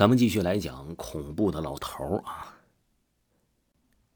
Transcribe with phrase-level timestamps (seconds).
[0.00, 2.56] 咱们继续来讲恐怖的老头儿啊。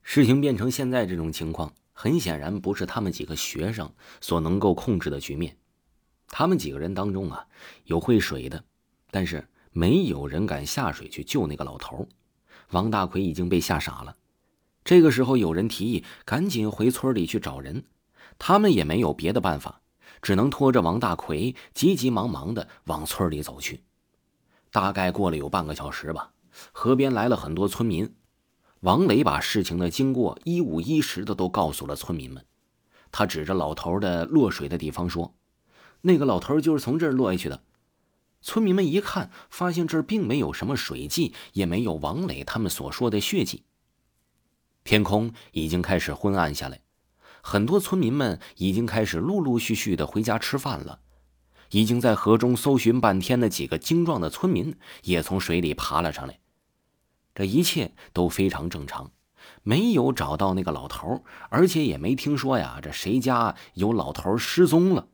[0.02, 3.92] 事情变成现在这种情况，很显然不是他们几个学生
[4.22, 5.58] 所能够控制的局面。
[6.28, 7.46] 他们几个人当中啊，
[7.84, 8.64] 有会水的，
[9.10, 12.08] 但是没有人敢下水去救那个老头。
[12.70, 14.16] 王大奎已经被吓傻了。
[14.84, 17.84] 这个时候，有人提议赶紧回村里去找人，
[18.38, 19.82] 他们也没有别的办法，
[20.22, 23.82] 只能拖着王大奎急急忙忙的往村里走去。
[24.74, 26.32] 大概过了有半个小时吧，
[26.72, 28.12] 河边来了很多村民。
[28.80, 32.44] 王磊把事情的经过一五一十的都告诉了村民们。
[33.12, 35.36] 他指着老头的落水的地方说
[36.02, 37.62] ：“那个老头就是从这儿落下去的。”
[38.42, 43.62] 村民们一看，发现这儿并没有什么水迹，也没有王磊他们所说的血迹。
[44.82, 46.80] 天空已经开始昏暗下来，
[47.42, 50.98] 很多村民们已经开始陆陆续续的回家吃饭了。
[51.74, 56.38] 已经在河中搜寻半天的几个精壮的村民也从水里爬了上来，
[57.34, 59.10] 这一切都非常正常，
[59.64, 65.08] 没有找到那个老头，而且也没听说呀，这谁家有老头失踪了。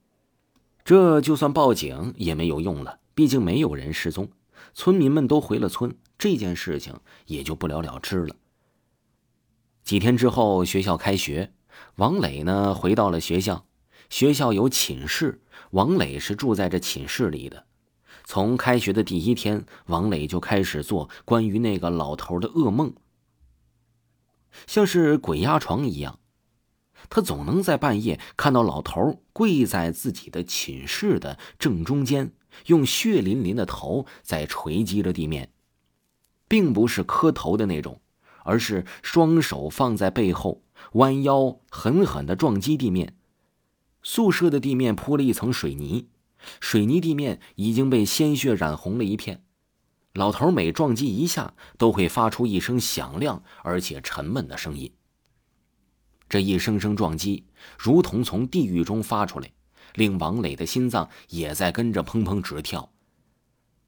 [0.85, 4.29] 这就算报警也没有用了，毕竟没有人失踪，
[4.75, 8.37] 村民们都回了村，这件事情也就不了了之了。
[9.83, 11.55] 几天之后，学校开学，
[11.97, 13.65] 王磊呢回到了学校。
[14.09, 15.41] 学校有寝室，
[15.71, 17.67] 王磊是住在这寝室里的。
[18.25, 22.93] 从开学的第一天，王磊就开始做关于那个老头的噩梦，
[24.67, 26.19] 像是鬼压床一样。
[27.09, 32.33] 他总能在半夜看到老头跪在自己的寝室的正中间，
[32.67, 35.51] 用血淋淋的头在锤击着地面，
[36.47, 38.01] 并不是磕头的那种，
[38.45, 43.17] 而是双手放在背后，弯腰狠狠的撞击地面。
[44.03, 46.09] 宿舍的地面铺了一层水泥，
[46.61, 49.45] 水泥地面已经被鲜血染红了一片。
[50.15, 54.93] 老头每撞击一下，都会发出一声响亮而且沉闷的声音。
[56.29, 57.45] 这一声声撞击，
[57.79, 59.53] 如同从地狱中发出来，
[59.95, 62.93] 令王磊的心脏也在跟着砰砰直跳。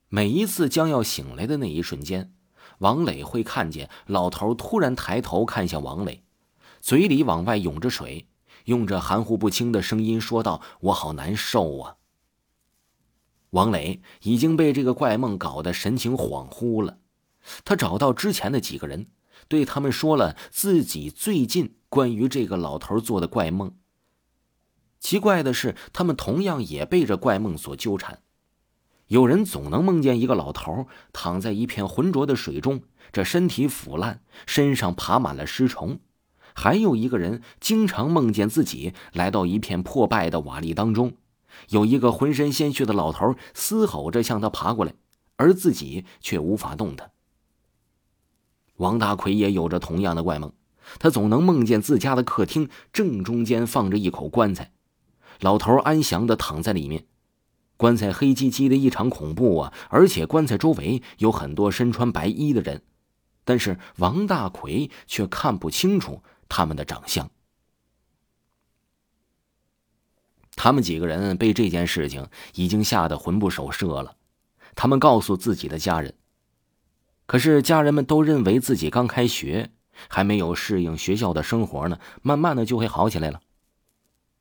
[0.08, 2.32] 每一次将要醒来的那一瞬间，
[2.78, 6.22] 王磊会看见老头突然抬头看向王磊，
[6.80, 8.26] 嘴里往外涌着水。
[8.64, 11.96] 用着含糊不清的声音说道：“我好难受啊。”
[13.50, 16.98] 王磊已经被这个怪梦搞得神情恍惚了。
[17.64, 19.08] 他找到之前的几个人，
[19.48, 23.74] 对他们说了自己最近关于这个老头做的怪梦。
[25.00, 28.22] 奇怪的是，他们同样也被这怪梦所纠缠。
[29.08, 35.98] 有人总能梦见一个老头躺在一片浑浊的水中，这身体腐烂，身上爬满了尸虫。
[36.54, 41.12] 还有一个人经常梦见自己来到一片破败的瓦砾当中，
[41.68, 44.94] 有一个浑身鲜血的老头嘶吼着向他爬过来，
[45.36, 47.10] 而自己却无法动弹。
[48.76, 50.52] 王大奎也有着同样的怪梦，
[50.98, 54.72] 他总能梦见自家的客厅正中间放着一口棺材，
[55.40, 57.06] 老头安详地躺在里面，
[57.76, 59.72] 棺材黑漆漆的异常恐怖啊！
[59.88, 62.82] 而且棺材周围有很多身穿白衣的人，
[63.44, 66.22] 但是王大奎却看不清楚。
[66.54, 67.30] 他们的长相，
[70.54, 74.18] 他们几个人被这件事情已经吓得魂不守舍了。
[74.74, 76.14] 他们告诉自己的家人，
[77.24, 79.70] 可是家人们都认为自己刚开学，
[80.08, 83.40] 还没有适应学校的生活呢，慢慢的就会好起来了。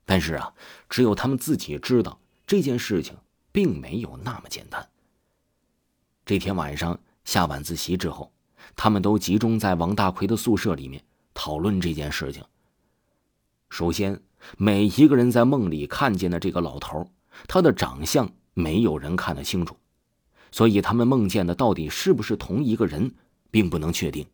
[0.03, 0.53] 但是啊，
[0.89, 3.15] 只有他们自己知道这件事情
[3.53, 4.89] 并没有那么简单。
[6.25, 8.33] 这天晚上下晚自习之后，
[8.75, 11.01] 他们都集中在王大奎的宿舍里面。
[11.33, 12.43] 讨论这件事情。
[13.69, 14.21] 首先，
[14.57, 17.09] 每一个人在梦里看见的这个老头，
[17.47, 19.75] 他的长相没有人看得清楚，
[20.51, 23.13] 所以他们梦见的到底是不是同一个人，
[23.49, 24.25] 并不能确定。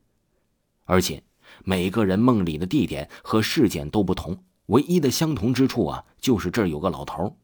[0.86, 1.24] 而且，
[1.63, 7.38] 每个人梦里的地点和事件都不同，唯一的相同之处啊，就是这儿有个老头。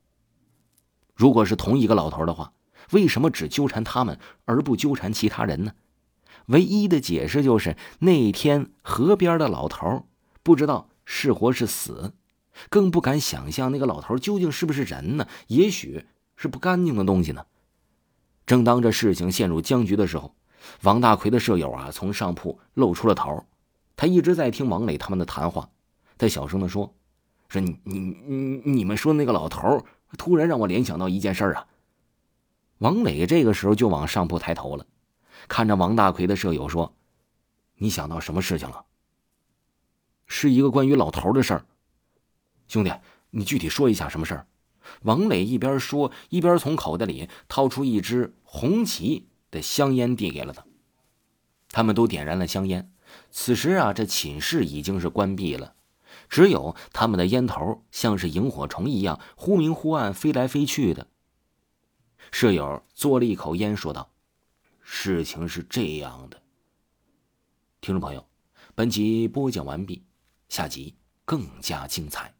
[1.13, 2.51] 如果是同一个老头的话，
[2.91, 5.71] 为什么只纠缠他们而不纠缠其他人呢？
[6.47, 10.05] 唯一的解释就是那天河边的老头
[10.41, 12.13] 不知道是活是死，
[12.69, 15.27] 更不敢想象那个老头究竟是不是人呢？
[15.47, 16.05] 也许
[16.35, 17.45] 是不干净的东西呢。
[18.45, 20.35] 正当这事情陷入僵局的时候，
[20.81, 23.45] 王大奎的舍友啊从上铺露出了头，
[23.95, 25.69] 他一直在听王磊他们的谈话，
[26.17, 26.93] 他小声的说
[27.47, 29.85] ：“说你你你你们说那个老头
[30.17, 31.65] 突然让我联想到一件事啊。”
[32.79, 34.85] 王磊这个时候就往上铺抬头了。
[35.47, 36.95] 看着王大奎的舍友说
[37.77, 38.85] ：“你想到什么事情了？
[40.25, 41.65] 是一个关于老头的事儿。
[42.67, 42.91] 兄弟，
[43.29, 44.47] 你具体说一下什么事儿？”
[45.03, 50.65] 王磊一边说，一边从口袋里掏出一支红旗，的香烟递给了他。
[51.69, 52.91] 他们都点燃了香烟。
[53.31, 55.75] 此时啊，这寝室已经是关闭了，
[56.29, 61.07] 只有他们的烟头像是萤火虫一样忽明忽暗，飞来飞去的。
[62.31, 64.11] 舍友嘬了一口烟，说道
[64.83, 66.39] ：“事情是这样的。”
[67.81, 68.25] 听众朋友，
[68.75, 70.05] 本集播讲完毕，
[70.49, 70.95] 下集
[71.25, 72.33] 更加精彩。